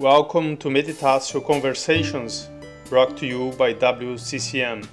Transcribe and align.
Welcome 0.00 0.56
to 0.56 0.68
Meditatio 0.70 1.46
Conversations, 1.46 2.48
brought 2.88 3.18
to 3.18 3.26
you 3.26 3.52
by 3.58 3.74
WCCM. 3.74 4.88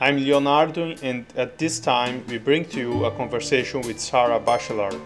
I'm 0.00 0.16
Leonardo, 0.18 0.94
and 1.02 1.24
at 1.34 1.56
this 1.56 1.80
time 1.80 2.22
we 2.26 2.36
bring 2.36 2.66
to 2.66 2.78
you 2.78 3.06
a 3.06 3.10
conversation 3.10 3.80
with 3.80 3.98
Sarah 3.98 4.38
Bachelard. 4.38 5.00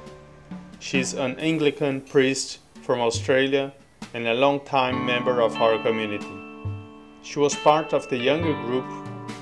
She's 0.81 1.15
an 1.15 1.39
Anglican 1.39 2.01
priest 2.01 2.59
from 2.83 3.01
Australia 3.01 3.73
and 4.13 4.27
a 4.27 4.35
long-time 4.35 5.07
member 5.07 5.41
of 5.41 5.55
our 5.63 5.81
community. 5.85 6.35
She 7.23 7.39
was 7.39 7.55
part 7.55 7.93
of 7.93 8.09
the 8.09 8.19
younger 8.19 8.55
group 8.65 8.91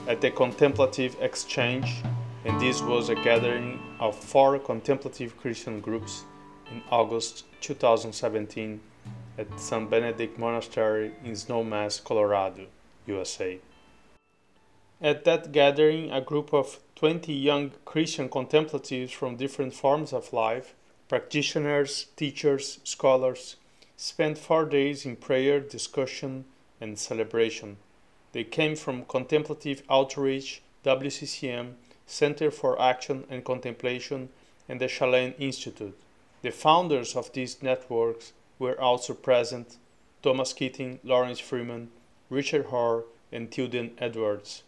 at 0.06 0.20
the 0.20 0.30
Contemplative 0.30 1.16
Exchange, 1.22 2.02
and 2.44 2.60
this 2.60 2.82
was 2.82 3.08
a 3.08 3.14
gathering 3.14 3.80
of 3.98 4.14
four 4.14 4.58
contemplative 4.58 5.38
Christian 5.38 5.80
groups 5.80 6.24
in 6.70 6.82
August 6.90 7.44
2017 7.62 8.78
at 9.38 9.60
San 9.60 9.86
Benedict 9.86 10.36
Monastery 10.36 11.12
in 11.24 11.32
Snowmass, 11.32 12.02
Colorado, 12.02 12.66
USA. 13.06 13.58
At 15.00 15.24
that 15.24 15.52
gathering, 15.52 16.10
a 16.10 16.20
group 16.20 16.52
of 16.52 16.80
20 16.96 17.32
young 17.32 17.70
Christian 17.84 18.28
contemplatives 18.28 19.12
from 19.12 19.36
different 19.36 19.72
forms 19.72 20.12
of 20.12 20.32
life, 20.32 20.74
practitioners, 21.08 22.06
teachers, 22.16 22.80
scholars, 22.82 23.54
spent 23.96 24.36
four 24.36 24.64
days 24.64 25.06
in 25.06 25.14
prayer, 25.14 25.60
discussion, 25.60 26.44
and 26.80 26.98
celebration. 26.98 27.76
They 28.32 28.44
came 28.44 28.74
from 28.74 29.04
Contemplative 29.04 29.84
Outreach, 29.88 30.62
WCCM, 30.84 31.74
Center 32.06 32.50
for 32.50 32.80
Action 32.80 33.24
and 33.30 33.44
Contemplation, 33.44 34.30
and 34.68 34.80
the 34.80 34.88
Shalem 34.88 35.34
Institute. 35.38 35.96
The 36.42 36.50
founders 36.50 37.14
of 37.14 37.32
these 37.32 37.62
networks 37.62 38.32
were 38.58 38.80
also 38.80 39.14
present 39.14 39.76
Thomas 40.22 40.52
Keating, 40.52 40.98
Laurence 41.04 41.38
Freeman, 41.38 41.90
Richard 42.30 42.66
Rohr, 42.66 43.04
and 43.30 43.50
Tilden 43.50 43.92
Edwards. 43.98 44.62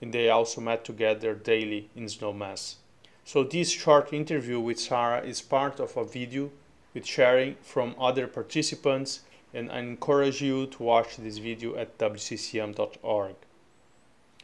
And 0.00 0.12
they 0.12 0.28
also 0.28 0.60
met 0.60 0.84
together 0.84 1.34
daily 1.34 1.88
in 1.96 2.04
Snowmass. 2.04 2.76
So, 3.24 3.42
this 3.42 3.70
short 3.70 4.12
interview 4.12 4.60
with 4.60 4.78
Sarah 4.78 5.22
is 5.22 5.40
part 5.42 5.80
of 5.80 5.96
a 5.96 6.04
video 6.04 6.50
with 6.94 7.04
sharing 7.04 7.56
from 7.56 7.96
other 7.98 8.28
participants, 8.28 9.20
and 9.52 9.72
I 9.72 9.80
encourage 9.80 10.40
you 10.40 10.66
to 10.66 10.82
watch 10.82 11.16
this 11.16 11.38
video 11.38 11.76
at 11.76 11.98
wccm.org. 11.98 13.34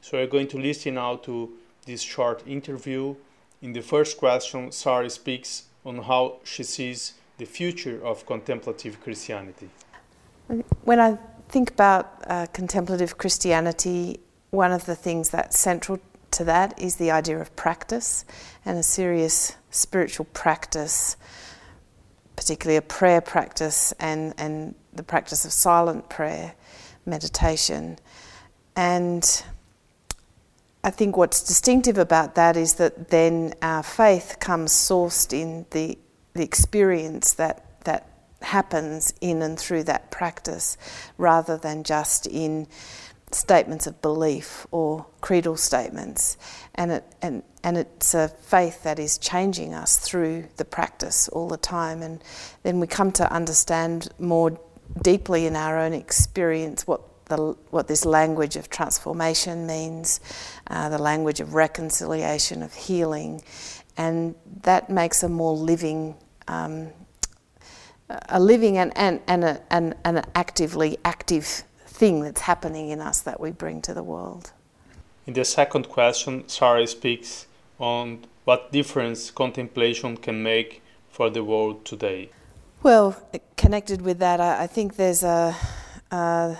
So, 0.01 0.19
we're 0.19 0.27
going 0.27 0.49
to 0.49 0.59
listen 0.59 0.95
now 0.95 1.17
to 1.17 1.53
this 1.87 2.03
short 2.03 2.43
interview. 2.47 3.15
In 3.61 3.73
the 3.73 3.83
first 3.83 4.19
question, 4.19 4.73
Sarah 4.73 5.11
speaks 5.11 5.65
on 5.85 5.99
how 5.99 6.41
she 6.43 6.65
sees 6.65 7.15
the 7.43 7.47
future 7.47 8.01
of 8.05 8.25
contemplative 8.25 9.01
Christianity? 9.01 9.69
When 10.85 11.01
I 11.01 11.19
think 11.49 11.73
about 11.73 12.23
uh, 12.29 12.47
contemplative 12.53 13.19
Christianity, 13.19 14.21
one 14.51 14.71
of 14.71 14.87
the 14.87 14.95
things 14.95 15.31
that's 15.31 15.59
central 15.59 15.99
to 16.31 16.45
that 16.45 16.79
is 16.79 16.97
the 16.97 17.11
idea 17.11 17.41
of 17.41 17.55
practice 17.57 18.25
and 18.65 18.79
a 18.79 18.83
serious 18.85 19.57
spiritual 19.71 20.27
practice, 20.33 21.17
particularly 22.37 22.77
a 22.77 22.83
prayer 22.83 23.21
practice 23.21 23.93
and, 23.99 24.35
and 24.39 24.77
the 24.93 25.03
practice 25.03 25.45
of 25.45 25.53
silent 25.53 26.09
prayer, 26.09 26.55
meditation. 27.07 27.99
And 28.77 29.25
I 30.85 30.91
think 30.91 31.17
what's 31.17 31.43
distinctive 31.43 31.99
about 31.99 32.37
that 32.37 32.57
is 32.57 32.75
that 32.75 33.09
then 33.09 33.55
our 33.63 33.83
faith 33.83 34.37
comes 34.39 34.71
sourced 34.71 35.33
in 35.33 35.67
the 35.73 35.99
the 36.35 36.43
experience 36.43 37.35
that 37.35 37.85
that 37.85 38.09
happens 38.41 39.15
in 39.21 39.43
and 39.43 39.59
through 39.59 39.85
that 39.85 40.11
practice 40.11 40.77
rather 41.17 41.57
than 41.57 41.85
just 41.85 42.27
in 42.27 42.67
statements 43.31 43.87
of 43.87 44.03
belief 44.03 44.67
or 44.71 45.07
creedal 45.21 45.57
statements. 45.57 46.37
And 46.75 46.93
it 46.93 47.05
and 47.23 47.43
and 47.65 47.77
it's 47.77 48.15
a 48.15 48.29
faith 48.29 48.83
that 48.83 48.99
is 48.99 49.19
changing 49.19 49.75
us 49.75 49.99
through 49.99 50.49
the 50.57 50.65
practice 50.65 51.29
all 51.29 51.49
the 51.49 51.57
time. 51.57 52.03
And 52.03 52.23
then 52.63 52.81
we 52.81 52.87
come 52.87 53.13
to 53.13 53.33
understand 53.33 54.09
more 54.19 54.59
deeply 55.01 55.47
in 55.47 55.57
our 55.57 55.79
own 55.79 55.93
experience 55.93 56.87
what 56.87 57.03
the, 57.27 57.57
what 57.71 57.89
this 57.89 58.05
language 58.05 58.57
of 58.57 58.69
transformation 58.69 59.67
means, 59.67 60.21
uh, 60.67 60.89
the 60.89 60.99
language 60.99 61.41
of 61.41 61.55
reconciliation, 61.55 62.63
of 62.63 62.75
healing, 62.75 63.43
and 63.97 64.35
that 64.63 64.91
makes 64.91 65.23
a 65.23 65.29
more 65.29 65.55
living 65.55 66.15
um, 66.49 66.91
a 68.29 68.41
living 68.41 68.79
and, 68.79 68.93
and, 68.97 69.21
and, 69.27 69.45
a, 69.45 69.61
and, 69.71 69.95
and 70.05 70.19
an 70.19 70.25
actively 70.35 70.99
active 71.05 71.65
thing 71.87 72.21
that's 72.21 72.43
happening 72.43 72.91
in 72.91 73.01
us 73.01 73.21
that 73.23 73.41
we 73.41 73.51
bring 73.51 73.81
to 73.83 73.95
the 73.95 74.03
world. 74.03 74.53
In 75.27 75.35
the 75.35 75.45
second 75.45 75.89
question, 75.89 76.49
Sarah 76.49 76.87
speaks 76.87 77.47
on 77.79 78.25
what 78.45 78.73
difference 78.73 79.31
contemplation 79.31 80.17
can 80.17 80.43
make 80.43 80.83
for 81.11 81.31
the 81.31 81.45
world 81.45 81.85
today. 81.85 82.31
Well, 82.83 83.17
connected 83.57 84.03
with 84.03 84.19
that, 84.19 84.41
I, 84.41 84.65
I 84.65 84.67
think 84.67 84.97
there's 84.97 85.23
a 85.23 85.57
uh, 86.11 86.57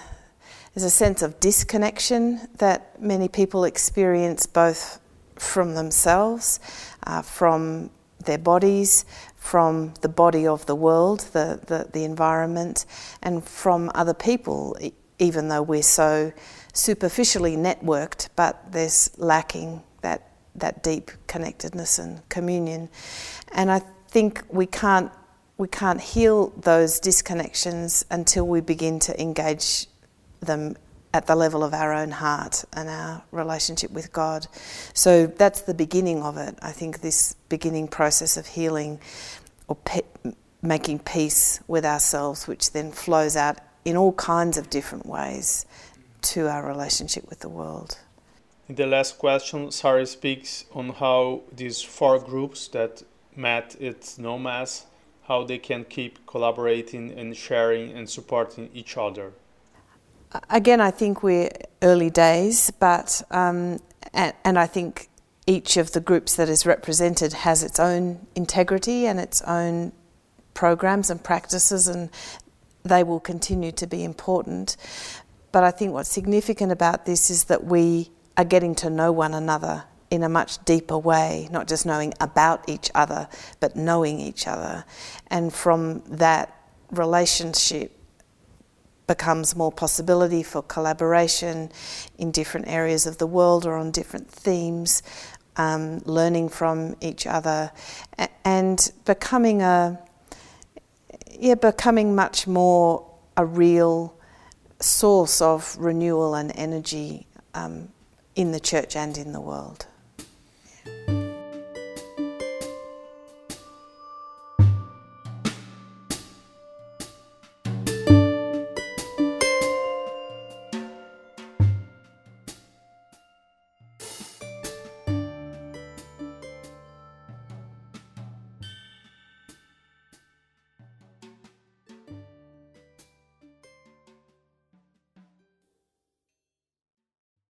there's 0.75 0.85
a 0.85 0.91
sense 0.91 1.21
of 1.21 1.39
disconnection 1.41 2.41
that 2.57 3.03
many 3.03 3.29
people 3.29 3.65
experience 3.65 4.47
both 4.47 5.01
from 5.43 5.75
themselves, 5.75 6.61
uh, 7.07 7.23
from 7.23 7.91
their 8.25 8.39
bodies, 8.39 9.05
from 9.37 9.93
the 10.01 10.09
body 10.09 10.47
of 10.47 10.65
the 10.67 10.75
world, 10.75 11.21
the, 11.33 11.61
the, 11.67 11.89
the 11.93 12.05
environment, 12.05 12.87
and 13.23 13.45
from 13.45 13.91
other 13.95 14.15
people, 14.15 14.77
even 15.19 15.49
though 15.49 15.63
we're 15.63 15.83
so 15.83 16.33
superficially 16.73 17.57
networked, 17.57 18.29
but 18.37 18.73
there's 18.73 19.11
lacking 19.19 19.83
that, 20.01 20.31
that 20.55 20.83
deep 20.83 21.11
connectedness 21.27 21.99
and 21.99 22.27
communion. 22.29 22.89
And 23.53 23.71
I 23.71 23.81
think 24.09 24.45
we 24.49 24.67
can't, 24.67 25.11
we 25.59 25.69
can't 25.69 26.01
heal 26.01 26.53
those 26.57 27.01
disconnections 27.01 28.05
until 28.11 28.47
we 28.47 28.61
begin 28.61 28.99
to 29.01 29.21
engage 29.21 29.87
them 30.41 30.77
at 31.15 31.27
the 31.27 31.37
level 31.37 31.63
of 31.63 31.75
our 31.75 31.93
own 31.93 32.11
heart 32.11 32.65
and 32.73 32.89
our 32.89 33.23
relationship 33.31 33.91
with 33.91 34.13
God. 34.13 34.47
So 34.95 35.27
that's 35.27 35.63
the 35.63 35.75
beginning 35.75 36.23
of 36.23 36.37
it. 36.37 36.59
I 36.63 36.73
think 36.73 37.01
this 37.01 37.35
beginning 37.49 37.89
process 37.89 38.37
of 38.37 38.47
healing 38.47 38.99
or 39.69 39.77
pe- 39.77 40.03
making 40.63 41.01
peace 41.01 41.61
with 41.69 41.85
ourselves, 41.85 42.49
which 42.49 42.73
then 42.73 42.93
flows 42.93 43.37
out 43.37 43.59
in 43.85 43.97
all 43.97 44.13
kinds 44.13 44.57
of 44.57 44.71
different 44.71 45.05
ways 45.05 45.67
to 46.23 46.49
our 46.49 46.67
relationship 46.67 47.29
with 47.29 47.41
the 47.41 47.49
world. 47.49 47.99
In 48.69 48.77
the 48.77 48.87
last 48.87 49.19
question, 49.19 49.71
Sarah 49.71 50.07
speaks 50.07 50.65
on 50.73 50.91
how 50.91 51.43
these 51.55 51.83
four 51.83 52.19
groups 52.19 52.69
that 52.69 53.03
met 53.37 53.75
at 53.83 54.03
Snowmass, 54.03 54.85
how 55.25 55.45
they 55.45 55.59
can 55.59 55.85
keep 55.85 56.25
collaborating 56.27 57.11
and 57.13 57.37
sharing 57.37 57.93
and 57.93 58.09
supporting 58.09 58.71
each 58.73 58.97
other 58.97 59.33
again, 60.51 60.81
I 60.81 60.91
think 60.91 61.23
we're 61.23 61.51
early 61.83 62.11
days, 62.11 62.71
but 62.71 63.23
um, 63.31 63.79
and, 64.13 64.35
and, 64.45 64.59
I 64.59 64.67
think 64.67 65.09
each 65.47 65.77
of 65.77 65.93
the 65.93 66.01
groups 66.01 66.37
that 66.37 66.49
is 66.49 66.67
represented 66.67 67.33
has 67.33 67.63
its 67.63 67.81
own 67.81 68.27
integrity 68.35 69.07
and 69.07 69.19
its 69.19 69.43
own 69.43 69.93
programs 70.55 71.11
and 71.11 71.23
practices, 71.23 71.89
and 71.89 72.11
they 72.83 73.03
will 73.03 73.21
continue 73.21 73.73
to 73.73 73.87
be 73.87 74.05
important. 74.05 74.77
But 75.51 75.65
I 75.65 75.71
think 75.71 75.93
what's 75.93 76.09
significant 76.09 76.73
about 76.73 77.07
this 77.07 77.31
is 77.31 77.45
that 77.45 77.65
we 77.65 78.11
are 78.37 78.45
getting 78.45 78.75
to 78.77 78.91
know 78.91 79.13
one 79.13 79.35
another 79.35 79.85
in 80.11 80.23
a 80.23 80.29
much 80.29 80.63
deeper 80.65 80.99
way, 80.99 81.49
not 81.51 81.69
just 81.69 81.87
knowing 81.87 82.13
about 82.21 82.69
each 82.69 82.91
other, 82.95 83.29
but 83.61 83.77
knowing 83.77 84.21
each 84.21 84.47
other. 84.47 84.85
And 85.29 85.53
from 85.53 86.03
that 86.07 86.55
relationship, 86.91 87.99
becomes 89.17 89.55
more 89.55 89.71
possibility 89.71 90.43
for 90.43 90.63
collaboration 90.63 91.71
in 92.17 92.31
different 92.31 92.67
areas 92.67 93.07
of 93.07 93.19
the 93.19 93.27
world 93.27 93.67
or 93.67 93.75
on 93.75 93.91
different 93.91 94.27
themes, 94.31 95.03
um, 95.57 95.99
learning 96.07 96.49
from 96.49 96.97
each 97.03 97.27
other, 97.27 97.71
and 98.45 98.91
becoming 99.05 99.61
a 99.61 99.99
yeah, 101.39 101.57
becoming 101.57 102.15
much 102.15 102.47
more 102.47 103.05
a 103.37 103.45
real 103.45 104.15
source 104.81 105.43
of 105.43 105.77
renewal 105.79 106.35
and 106.35 106.51
energy 106.55 107.27
um, 107.53 107.89
in 108.35 108.53
the 108.53 108.61
church 108.61 108.97
and 108.97 109.19
in 109.19 109.33
the 109.33 109.41
world. 109.41 109.87